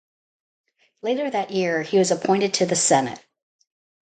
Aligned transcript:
Later 1.03 1.29
that 1.29 1.51
year, 1.51 1.83
he 1.83 1.99
was 1.99 2.09
appointed 2.09 2.55
to 2.55 2.65
the 2.65 2.75
Senate. 2.75 3.23